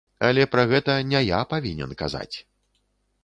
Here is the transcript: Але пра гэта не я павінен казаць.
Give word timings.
Але 0.27 0.45
пра 0.53 0.63
гэта 0.71 0.95
не 1.11 1.21
я 1.25 1.41
павінен 1.51 1.93
казаць. 2.01 2.35